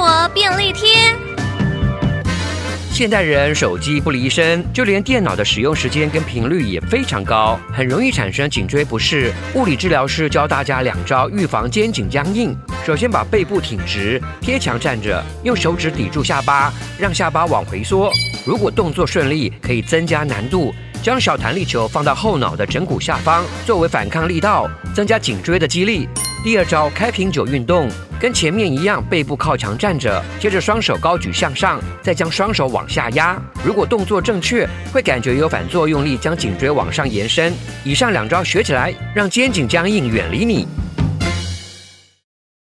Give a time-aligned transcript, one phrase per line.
[0.00, 1.14] 活便利贴。
[2.90, 9.30] 现代人手机不离身，就连电脑的使用时间跟频率也非常高，很容易产生颈椎不适。
[9.54, 18.10] 物理治疗师教大家两招预防肩颈僵硬：首先把背部挺直，贴墙站着，用手指抵住下巴，让下巴往回缩。
[18.46, 20.74] 如果动作顺利，可以增加难度。
[21.02, 26.08] 将小弹力球放到后脑的枕骨下方，作为反抗力道，增加颈椎的肌力。
[26.42, 27.86] 第二招开瓶酒运动，
[28.18, 33.38] 跟前面一样，背部靠墙站着，接着双手高举向上，再将双手往下压。
[33.62, 37.52] 如果动作正确，会感觉有反作用力将颈椎往上延伸。
[37.84, 40.66] 以上两招学起来，让肩颈僵硬远离你。